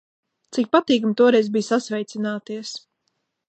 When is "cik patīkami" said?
0.57-1.13